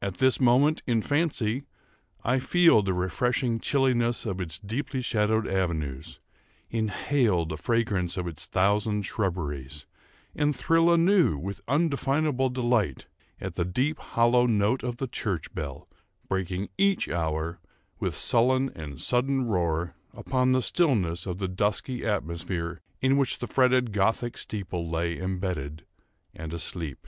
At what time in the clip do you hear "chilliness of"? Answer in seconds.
3.60-4.40